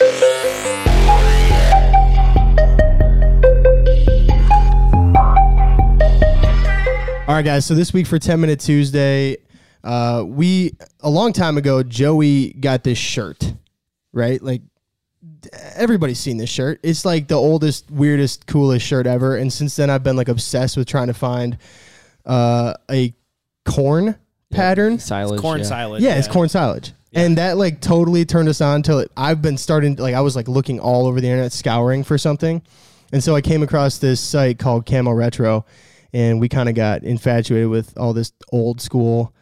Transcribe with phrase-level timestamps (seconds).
[0.00, 0.08] All
[7.28, 7.64] right, guys.
[7.64, 9.36] So this week for 10 Minute Tuesday,
[9.84, 13.54] uh, we a long time ago, Joey got this shirt,
[14.12, 14.42] right?
[14.42, 14.62] Like
[15.76, 16.80] everybody's seen this shirt.
[16.82, 19.36] It's like the oldest, weirdest, coolest shirt ever.
[19.36, 21.56] And since then, I've been like obsessed with trying to find
[22.26, 23.14] uh, a
[23.64, 24.16] corn
[24.50, 24.98] pattern.
[24.98, 25.40] Silage.
[25.40, 25.66] corn yeah.
[25.66, 26.02] silage.
[26.02, 26.92] Yeah, it's corn silage.
[27.14, 30.34] And that like totally turned us on till it, I've been starting like I was
[30.34, 32.62] like looking all over the internet scouring for something.
[33.12, 35.64] And so I came across this site called Camo Retro
[36.12, 39.34] and we kind of got infatuated with all this old school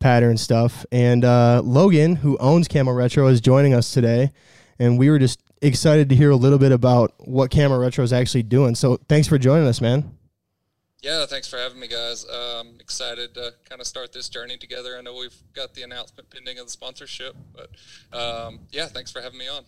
[0.00, 0.86] pattern stuff.
[0.90, 4.32] And uh, Logan, who owns Camo Retro, is joining us today.
[4.78, 8.12] And we were just excited to hear a little bit about what Camo Retro is
[8.12, 8.74] actually doing.
[8.74, 10.16] So thanks for joining us, man.
[11.02, 12.26] Yeah, thanks for having me, guys.
[12.28, 14.96] Um, excited to kind of start this journey together.
[14.98, 17.70] I know we've got the announcement pending of the sponsorship, but
[18.16, 19.64] um, yeah, thanks for having me on.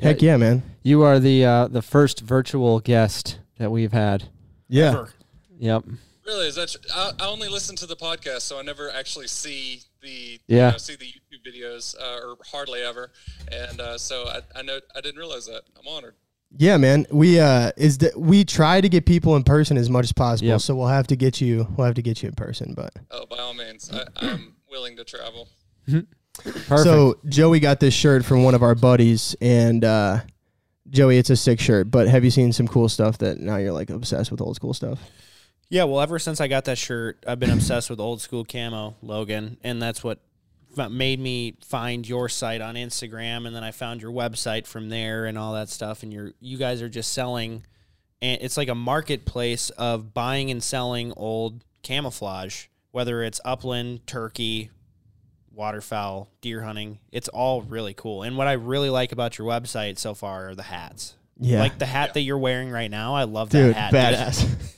[0.00, 0.62] Heck yeah, man.
[0.82, 4.24] You are the uh, the first virtual guest that we've had.
[4.68, 4.90] Yeah.
[4.90, 5.10] Ever.
[5.58, 5.84] Yep.
[6.26, 6.68] Really, is that?
[6.68, 10.66] Tr- I, I only listen to the podcast, so I never actually see the Yeah.
[10.66, 13.10] you know, see the YouTube videos, uh, or hardly ever.
[13.50, 15.62] And uh, so I, I know I didn't realize that.
[15.78, 16.14] I'm honored.
[16.56, 17.06] Yeah, man.
[17.10, 20.48] We uh is that we try to get people in person as much as possible.
[20.48, 20.60] Yep.
[20.62, 23.26] So we'll have to get you we'll have to get you in person, but Oh,
[23.26, 25.48] by all means, I, I'm willing to travel.
[25.86, 26.68] Perfect.
[26.84, 30.20] So Joey got this shirt from one of our buddies, and uh,
[30.88, 31.90] Joey, it's a sick shirt.
[31.90, 34.72] But have you seen some cool stuff that now you're like obsessed with old school
[34.72, 35.00] stuff?
[35.68, 38.94] Yeah, well, ever since I got that shirt, I've been obsessed with old school camo,
[39.02, 40.22] Logan, and that's what f-
[40.90, 45.26] made me find your site on Instagram, and then I found your website from there
[45.26, 46.02] and all that stuff.
[46.02, 47.64] And you're you guys are just selling,
[48.22, 54.70] and it's like a marketplace of buying and selling old camouflage, whether it's upland, turkey,
[55.52, 56.98] waterfowl, deer hunting.
[57.12, 58.22] It's all really cool.
[58.22, 61.14] And what I really like about your website so far are the hats.
[61.40, 63.92] Yeah, Like the hat that you're wearing right now, I love dude, that hat.
[63.92, 64.46] dude.
[64.46, 64.74] badass.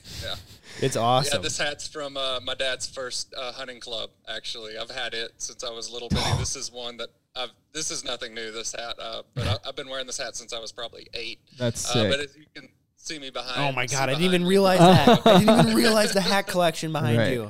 [0.81, 1.01] Yeah.
[1.01, 1.37] awesome.
[1.37, 4.09] Yeah, this hat's from uh, my dad's first uh, hunting club.
[4.27, 6.37] Actually, I've had it since I was a little bitty.
[6.39, 7.49] This is one that I've.
[7.73, 8.51] This is nothing new.
[8.51, 11.39] This hat, uh, but I, I've been wearing this hat since I was probably eight.
[11.57, 12.11] That's Uh, sick.
[12.11, 13.61] but as you can see me behind.
[13.61, 15.21] Oh my god, I didn't even realize that.
[15.25, 17.33] I didn't even realize the hat collection behind Right.
[17.33, 17.49] you.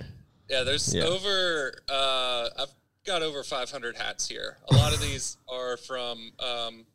[0.50, 1.04] Yeah, there's Yeah.
[1.06, 1.74] over.
[1.90, 2.72] Uh, I've
[3.06, 4.58] got over 500 hats here.
[4.70, 6.34] A lot of these are from.
[6.40, 6.86] Um,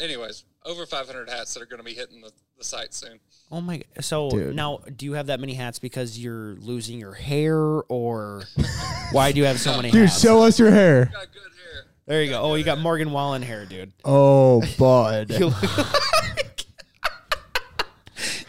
[0.00, 3.18] anyways, over 500 hats that are going to be hitting the, the site soon.
[3.50, 4.56] Oh my so Dude.
[4.56, 8.44] now do you have that many hats because you're losing your hair or
[9.12, 10.20] why do you have so many Dude, hats?
[10.20, 11.06] show us your hair.
[11.06, 11.84] Got good hair.
[12.06, 12.40] there you go.
[12.40, 13.92] Oh, you got Morgan Wallen hair, dude.
[14.04, 15.30] Oh, bud.
[15.38, 16.64] You look like,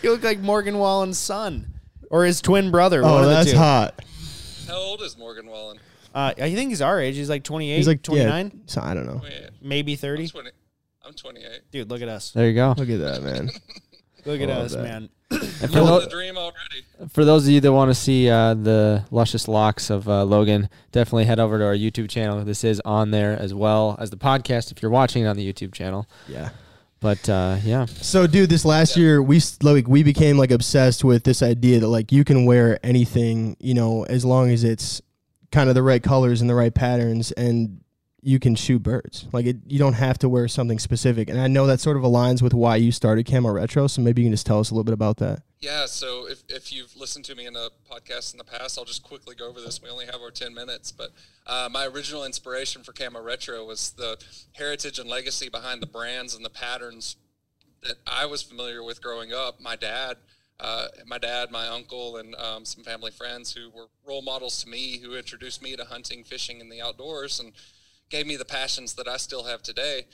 [0.04, 1.74] you look like Morgan Wallen's son
[2.10, 3.02] or his twin brother.
[3.02, 3.58] one oh, of the that's two.
[3.58, 4.00] hot.
[4.68, 5.80] How old is Morgan Wallen?
[6.16, 7.16] Uh, I think he's our age.
[7.16, 9.18] He's like 28, He's like 29, Yeah, so I don't know.
[9.18, 9.50] 28.
[9.62, 10.32] maybe I'm 30.
[11.04, 11.08] 20.
[11.08, 11.62] I'm 28.
[11.72, 12.32] Dude, look at us.
[12.32, 12.74] there you go.
[12.78, 13.50] Look at that, man.
[14.26, 14.84] Look at us, that.
[14.84, 15.10] man.
[15.32, 16.86] And for, Living the dream already.
[17.10, 20.70] for those of you that want to see uh, the luscious locks of uh, Logan,
[20.94, 22.42] definitely head over to our YouTube channel.
[22.46, 25.52] This is on there as well as the podcast if you're watching it on the
[25.52, 26.08] YouTube channel.
[26.30, 26.52] Yeah.
[27.02, 31.04] But uh, yeah, So, dude, this last year we s- like we became like obsessed
[31.04, 35.02] with this idea that like you can wear anything, you know, as long as it's
[35.52, 37.82] kind of the right colors and the right patterns, and
[38.24, 39.28] you can shoot birds.
[39.32, 41.30] Like it, you don't have to wear something specific.
[41.30, 43.88] And I know that sort of aligns with why you started Camo Retro.
[43.88, 45.44] So maybe you can just tell us a little bit about that.
[45.60, 48.86] Yeah, so if, if you've listened to me in a podcast in the past, I'll
[48.86, 49.82] just quickly go over this.
[49.82, 51.12] We only have our 10 minutes, but
[51.48, 54.18] uh, my original inspiration for Camo Retro was the
[54.54, 57.16] heritage and legacy behind the brands and the patterns
[57.82, 59.62] that I was familiar with growing up.
[59.62, 60.18] My dad,
[60.60, 64.70] uh, my dad, my uncle, and um, some family friends who were role models to
[64.70, 67.54] me, who introduced me to hunting, fishing, and the outdoors, and
[68.14, 70.06] gave me the passions that I still have today.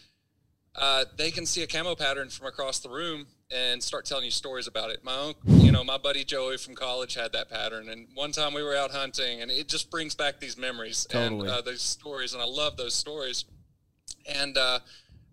[0.73, 4.31] Uh, they can see a camo pattern from across the room and start telling you
[4.31, 5.03] stories about it.
[5.03, 8.53] My uncle, you know, my buddy Joey from college had that pattern, and one time
[8.53, 11.41] we were out hunting, and it just brings back these memories Totally.
[11.41, 13.43] and uh, those stories, and I love those stories.
[14.33, 14.79] And uh,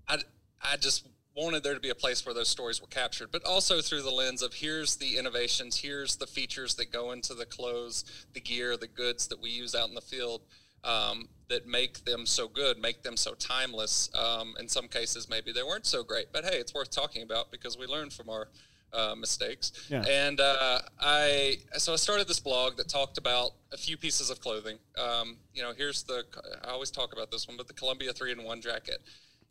[0.08, 0.18] I,
[0.60, 1.06] I just
[1.36, 4.10] wanted there to be a place where those stories were captured, but also through the
[4.10, 8.76] lens of here's the innovations, here's the features that go into the clothes, the gear,
[8.76, 10.40] the goods that we use out in the field
[10.86, 14.08] um, that make them so good, make them so timeless.
[14.14, 17.50] Um, in some cases, maybe they weren't so great, but hey, it's worth talking about
[17.50, 18.48] because we learn from our
[18.92, 19.72] uh, mistakes.
[19.90, 20.02] Yeah.
[20.08, 24.40] And uh, I so I started this blog that talked about a few pieces of
[24.40, 24.78] clothing.
[24.96, 26.24] Um, you know, here's the
[26.64, 28.98] I always talk about this one, but the Columbia three in one jacket.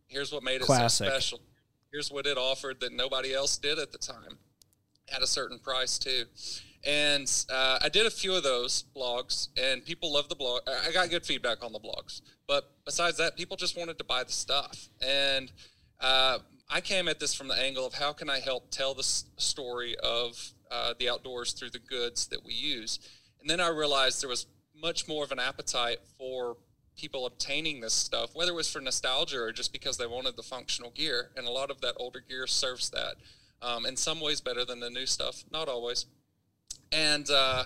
[0.08, 1.06] Here's what made it Classic.
[1.06, 1.42] so special.
[1.92, 4.38] Here's what it offered that nobody else did at the time,
[5.14, 6.26] at a certain price too.
[6.86, 10.62] And uh, I did a few of those blogs, and people loved the blog.
[10.68, 14.24] I got good feedback on the blogs, but besides that, people just wanted to buy
[14.24, 14.90] the stuff.
[15.02, 15.52] And
[16.00, 16.40] uh,
[16.70, 19.96] I came at this from the angle of how can I help tell the story
[20.04, 23.00] of uh, the outdoors through the goods that we use.
[23.42, 24.46] And then I realized there was
[24.80, 26.58] much more of an appetite for
[26.98, 30.44] people obtaining this stuff, whether it was for nostalgia or just because they wanted the
[30.44, 31.32] functional gear.
[31.36, 33.16] And a lot of that older gear serves that.
[33.62, 36.06] Um, in some ways better than the new stuff, not always.
[36.92, 37.66] And uh,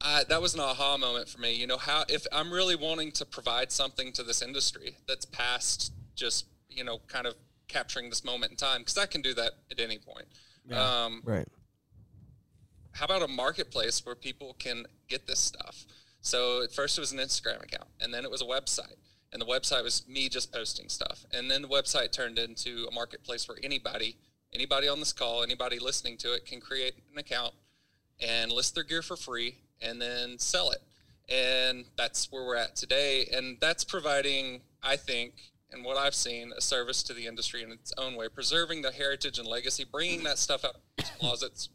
[0.00, 1.54] I, that was an aha moment for me.
[1.54, 5.92] You know, how if I'm really wanting to provide something to this industry that's past
[6.14, 7.34] just you know kind of
[7.68, 10.26] capturing this moment in time, because I can do that at any point.
[10.72, 11.48] Um, Right.
[12.92, 15.86] how about a marketplace where people can get this stuff?
[16.20, 18.96] So at first it was an Instagram account, and then it was a website,
[19.32, 22.94] and the website was me just posting stuff, and then the website turned into a
[22.94, 24.16] marketplace where anybody,
[24.52, 27.54] anybody on this call, anybody listening to it, can create an account
[28.20, 30.82] and list their gear for free, and then sell it,
[31.28, 35.34] and that's where we're at today, and that's providing, I think.
[35.72, 38.90] And what I've seen, a service to the industry in its own way, preserving the
[38.90, 41.68] heritage and legacy, bringing that stuff out of closets,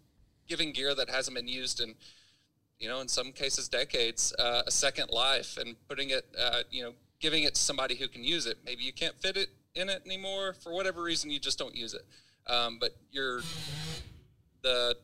[0.47, 1.95] giving gear that hasn't been used in
[2.77, 6.83] you know in some cases decades uh, a second life and putting it uh, you
[6.83, 8.57] know giving it to somebody who can use it.
[8.65, 11.93] Maybe you can't fit it in it anymore for whatever reason you just don't use
[11.93, 12.05] it.
[12.47, 13.41] Um, but you're
[14.61, 14.95] the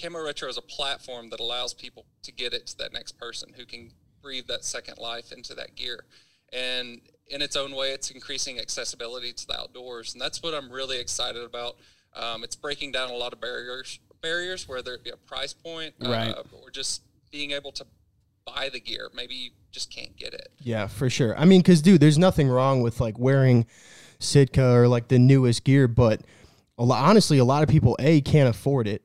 [0.00, 3.50] camo retro is a platform that allows people to get it to that next person
[3.56, 3.90] who can
[4.22, 6.04] breathe that second life into that gear.
[6.52, 10.12] And in its own way it's increasing accessibility to the outdoors.
[10.12, 11.76] And that's what i'm really excited about.
[12.14, 15.94] Um, it's breaking down a lot of barriers barriers whether it be a price point
[16.00, 16.30] Right.
[16.30, 17.86] uh, or just being able to
[18.46, 19.10] buy the gear.
[19.14, 20.48] Maybe you just can't get it.
[20.60, 21.36] Yeah, for sure.
[21.38, 23.66] I mean, because dude, there's nothing wrong with like wearing
[24.20, 26.22] Sitka or like the newest gear, but
[26.78, 29.02] a lo- honestly, a lot of people a can't afford it,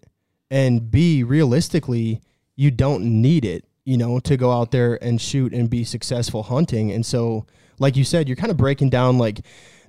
[0.51, 2.21] and b realistically,
[2.55, 6.43] you don't need it, you know, to go out there and shoot and be successful
[6.43, 6.91] hunting.
[6.91, 7.47] And so,
[7.79, 9.39] like you said, you're kind of breaking down like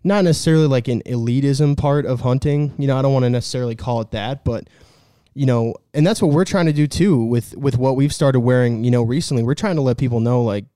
[0.05, 2.73] not necessarily like an elitism part of hunting.
[2.79, 4.69] You know, I don't want to necessarily call it that, but
[5.35, 8.41] you know and that's what we're trying to do too with with what we've started
[8.41, 10.67] wearing you know recently we're trying to let people know like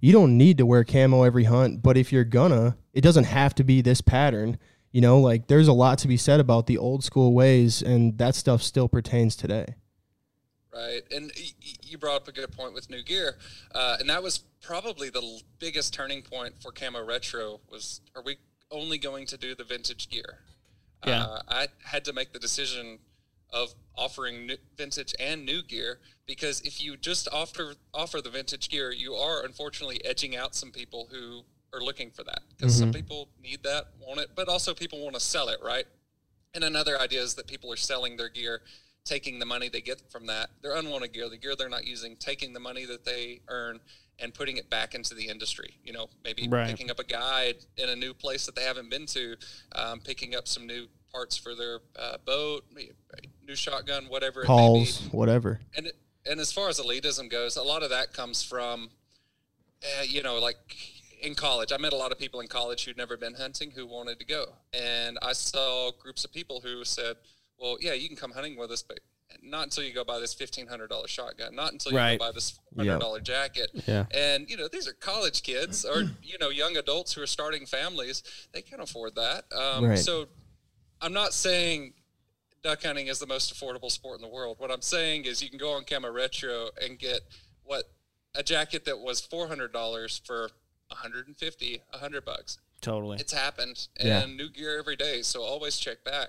[0.00, 3.54] you don't need to wear camo every hunt but if you're gonna it doesn't have
[3.54, 4.58] to be this pattern
[4.92, 8.18] you know like there's a lot to be said about the old school ways and
[8.18, 9.74] that stuff still pertains today
[10.72, 13.36] right and y- y- you brought up a good point with new gear
[13.74, 18.36] uh, and that was probably the biggest turning point for camo retro was are we
[18.70, 20.38] only going to do the vintage gear
[21.06, 21.22] Yeah.
[21.24, 22.98] uh, i had to make the decision
[23.52, 28.68] of offering new, vintage and new gear because if you just offer offer the vintage
[28.68, 31.42] gear you are unfortunately edging out some people who
[31.72, 35.14] are looking for that because some people need that want it but also people want
[35.14, 35.86] to sell it right
[36.54, 38.62] and another idea is that people are selling their gear,
[39.04, 42.16] taking the money they get from that, their unwanted gear, the gear they're not using,
[42.16, 43.78] taking the money that they earn
[44.18, 45.74] and putting it back into the industry.
[45.84, 46.66] You know, maybe Right.
[46.66, 49.36] picking up a guide in a new place that they haven't been to,
[49.76, 52.64] um, picking up some new parts for their uh, boat,
[53.46, 55.96] new shotgun, whatever it may be calls whatever and it,
[56.26, 58.90] and as far as elitism goes, a lot of that comes from,
[59.82, 60.76] uh, you know, like
[61.22, 61.72] in college.
[61.72, 64.24] I met a lot of people in college who'd never been hunting who wanted to
[64.26, 67.16] go, and I saw groups of people who said,
[67.58, 69.00] "Well, yeah, you can come hunting with us, but."
[69.44, 71.54] Not until you go buy this fifteen hundred dollar shotgun.
[71.54, 72.18] Not until you Right.
[72.18, 73.70] go buy this hundred dollar jacket.
[73.86, 74.06] Yeah.
[74.12, 77.64] And you know these are college kids or you know young adults who are starting
[77.64, 78.24] families.
[78.52, 79.44] They can't afford that.
[79.56, 79.96] Um, Right.
[79.98, 80.26] So
[81.00, 81.94] I'm not saying
[82.64, 84.56] duck hunting is the most affordable sport in the world.
[84.58, 87.20] What I'm saying is you can go on Camo Retro and get
[87.62, 87.84] what
[88.34, 90.50] a jacket that was four hundred dollars for
[90.90, 92.58] 150, 100 bucks.
[92.80, 93.18] Totally.
[93.18, 94.20] It's happened, Yeah.
[94.22, 95.22] and new gear every day.
[95.22, 96.28] So always check back.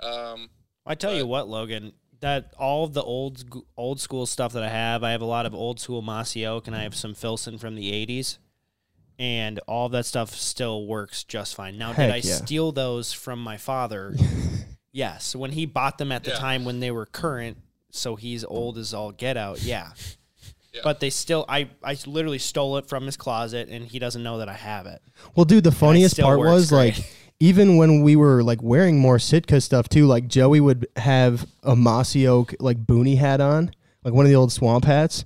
[0.00, 0.50] Um,
[0.84, 3.44] I tell you what, Logan, that all of the old
[3.76, 6.66] old school stuff that I have, I have a lot of old school Mossy Oak,
[6.66, 8.38] and I have some Filson from the '80s,
[9.18, 11.78] and all that stuff still works just fine.
[11.78, 12.34] Now, did I yeah.
[12.34, 14.14] steal those from my father?
[14.92, 15.34] yes.
[15.34, 16.38] When he bought them at the Yeah.
[16.38, 17.56] time when they were current,
[17.90, 19.62] so he's old as all get out.
[19.62, 19.92] Yeah.
[20.76, 20.82] Yeah.
[20.84, 24.38] But they still, I, I literally stole it from his closet, and he doesn't know
[24.38, 25.00] that I have it.
[25.34, 26.96] Well, dude, the funniest part was great.
[26.98, 31.46] like even when we were like wearing more Sitka stuff too, like Joey would have
[31.62, 33.70] a mossy oak like boonie hat on,
[34.04, 35.24] like one of the old swamp hats.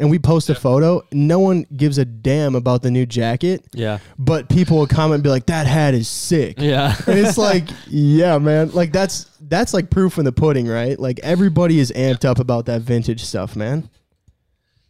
[0.00, 1.02] And we post a photo.
[1.10, 3.98] No one gives a damn about the new jacket, Yeah.
[4.16, 6.94] but people will comment and be like, "That hat is sick." Yeah.
[7.08, 8.70] and it's like, yeah, man.
[8.70, 10.96] Like that's that's like proof in the pudding, right?
[10.96, 13.90] Like everybody is amped up about that vintage stuff, man.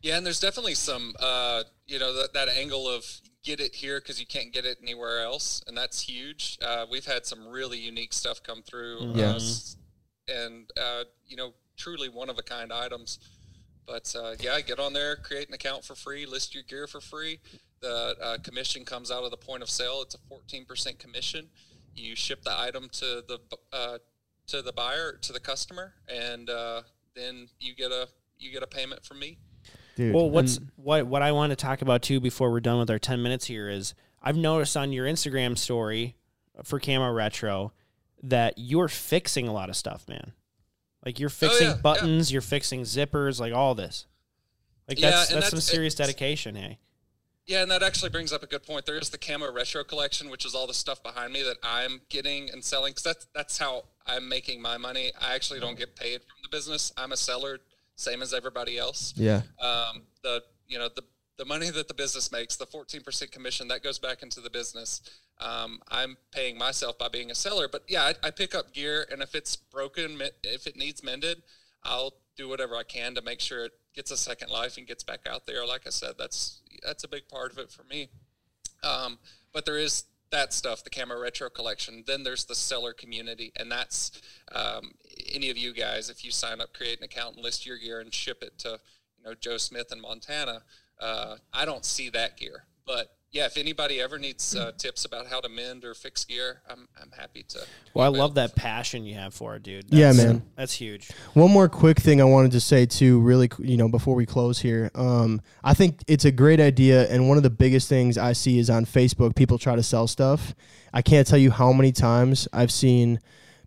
[0.02, 3.04] Yeah, and there's definitely some, uh, you know, that, that angle of
[3.44, 6.58] get it here because you can't get it anywhere else, and that's huge.
[6.62, 9.30] Uh, we've had some really unique stuff come through, Yeah.
[9.30, 9.76] us,
[10.28, 13.18] and uh, you know, truly one of a kind items.
[13.86, 17.00] But uh, yeah, get on there, create an account for free, list your gear for
[17.00, 17.40] free.
[17.80, 20.02] The uh, commission comes out of the point of sale.
[20.02, 20.18] It's a
[20.52, 21.48] 14% commission.
[21.94, 23.38] you ship the item to the
[23.72, 23.98] uh,
[24.48, 26.82] to the buyer to the customer, and uh,
[27.14, 29.38] then you get a you get a payment from me.
[29.98, 30.14] Dude.
[30.14, 33.00] Well, what's what what I want to talk about too before we're done with our
[33.00, 36.14] ten minutes here is I've noticed on your Instagram story
[36.62, 37.72] for Camo Retro
[38.22, 40.34] that you're fixing a lot of stuff, man.
[41.04, 41.82] Like you're oh, fixing Oh, yeah, yeah.
[41.82, 44.06] buttons, you're fixing zippers, like all this.
[44.88, 46.78] Like Yeah, that's and that's some serious dedication, hey.
[47.44, 48.86] Yeah, and that actually brings up a good point.
[48.86, 52.02] There is the Camo Retro Collection, which is all the stuff behind me that I'm
[52.08, 52.92] getting and selling.
[52.92, 55.10] Because that's that's how I'm making my money.
[55.20, 56.92] I actually don't get paid from the business.
[56.96, 57.58] I'm a seller,
[57.98, 59.12] same as everybody else.
[59.16, 59.42] yeah.
[59.60, 61.02] Um, the you know the
[61.36, 65.00] the money that the business makes, the 14% commission, that goes back into the business.
[65.40, 67.68] Um, I'm paying myself by being a seller.
[67.68, 71.42] But yeah, I, I pick up gear, and if it's broken, if it needs mended,
[71.84, 75.04] I'll do whatever I can to make sure it gets a second life and gets
[75.04, 75.64] back out there.
[75.64, 78.08] Like I said, that's that's a big part of it for me.
[78.82, 79.18] Um,
[79.52, 82.04] but there is that stuff, the Camo Retro collection.
[82.06, 84.20] Then there's the seller community, and that's
[84.52, 84.92] um,
[85.34, 86.10] any of you guys.
[86.10, 88.78] If you sign up, create an account, and list your gear, and ship it to
[89.16, 90.62] you know Joe Smith in Montana,
[91.00, 92.64] uh, I don't see that gear.
[92.86, 96.62] But yeah, if anybody ever needs uh, tips about how to mend or fix gear,
[96.68, 97.58] I'm I'm happy to.
[97.92, 99.86] Well, I love that passion you have for it, dude.
[99.90, 100.42] Yeah, man.
[100.56, 101.10] That's huge.
[101.34, 104.58] One more quick thing I wanted to say too, really, you know, before we close
[104.58, 104.90] here.
[104.94, 108.58] Um, I think it's a great idea, and one of the biggest things I see
[108.58, 110.54] is on Facebook, people try to sell stuff.
[110.94, 113.20] I can't tell you how many times I've seen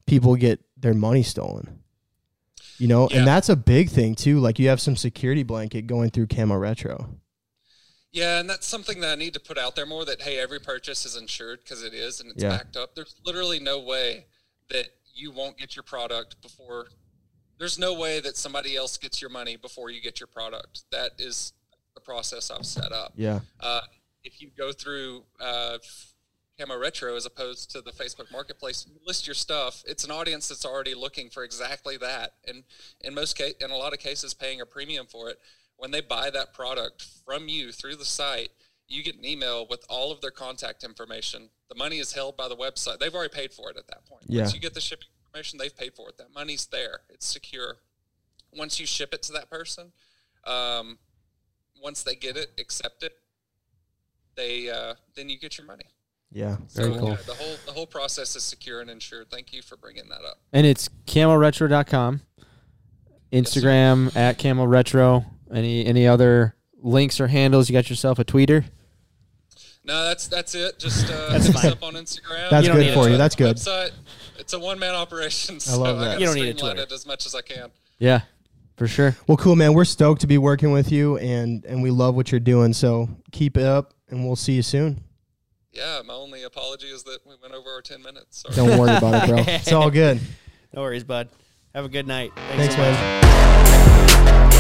[0.08, 1.80] people get their money stolen.
[2.78, 3.20] You know, Yeah.
[3.20, 4.40] and that's a big thing too.
[4.40, 7.16] Like you have some security blanket going through Camo Retro.
[8.12, 10.04] Yeah, and that's something that I need to put out there more.
[10.04, 12.50] That hey, every purchase is insured because it is, and it's Yeah.
[12.58, 12.96] backed up.
[12.96, 14.26] There's literally no way
[14.70, 16.88] that you won't get your product before.
[17.58, 20.84] There's no way that somebody else gets your money before you get your product.
[20.92, 21.54] That is
[21.94, 23.14] the process I've set up.
[23.16, 23.82] Yeah, Uh,
[24.24, 25.78] if you go through uh,
[26.62, 29.84] Camo Retro as opposed to the Facebook Marketplace, you list your stuff.
[29.88, 32.64] It's an audience that's already looking for exactly that, and
[33.02, 35.40] in most case, in a lot of cases, paying a premium for it.
[35.78, 38.50] When they buy that product from you through the site,
[38.88, 41.50] you get an email with all of their contact information.
[41.70, 43.00] The money is held by the website.
[43.00, 44.26] They've already paid for it at that point.
[44.28, 44.42] Yeah.
[44.42, 46.18] Once you get the shipping information, they've paid for it.
[46.20, 47.00] That money's there.
[47.10, 47.78] It's secure.
[48.54, 49.94] Once you ship it to that person,
[50.46, 51.00] um,
[51.82, 53.14] once they get it, accept it,
[54.36, 55.86] they uh, then you get your money.
[56.32, 56.58] Yeah.
[56.74, 57.10] Very so, cool.
[57.10, 59.30] yeah, the whole the whole process is secure and insured.
[59.30, 60.40] Thank you for bringing that up.
[60.54, 62.22] And it's camoretro.com.
[63.32, 65.26] Instagram at camo retro.
[65.54, 67.70] Any any other links or handles?
[67.70, 68.66] You got yourself a tweeter?
[69.84, 70.78] No, that's that's it.
[70.78, 71.72] Just uh, That's fine.
[71.72, 72.50] up on Instagram.
[72.50, 73.18] That's good for you.
[73.18, 73.56] That's good.
[73.56, 73.92] Website.
[74.38, 75.60] It's a one man operation.
[75.60, 76.06] So love that.
[76.06, 76.82] gotta You don't need a Twitter.
[76.82, 77.72] it as much as I can.
[77.98, 78.22] Yeah,
[78.78, 79.16] for sure.
[79.28, 79.74] Well, cool, man.
[79.74, 82.74] We're stoked to be working with you, and and we love what you're doing.
[82.74, 85.04] So keep it up, and we'll see you soon
[85.72, 88.44] yeah, my only apology is that we went over our 10 minutes.
[88.44, 88.56] Sorry.
[88.56, 89.38] Don't worry about it, bro.
[89.48, 90.20] It's all good.
[90.74, 91.30] No worries, bud.
[91.74, 92.32] Have a good night.
[92.36, 94.51] Thanks, Thanks so man.